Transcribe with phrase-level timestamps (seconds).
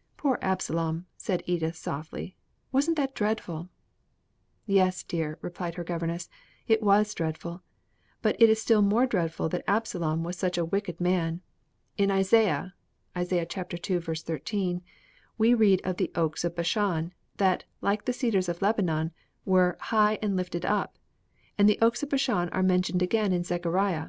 [0.18, 2.36] '""Poor Absalom!" said Edith, softly.
[2.70, 3.70] "Wasn't that dreadful?"
[4.66, 6.28] "Yes, dear," replied her governess,
[6.68, 7.62] "it was dreadful;
[8.20, 11.40] but it is still more dreadful that Absalom was such a wicked man.
[11.96, 12.74] In Isaiah
[13.16, 13.48] we read
[15.82, 19.12] of the oaks of Bashan, that, like the cedars of Lebanon,
[19.46, 20.98] were 'high and lifted up,'
[21.56, 24.08] and the oaks of Bashan are mentioned again in Zechariah.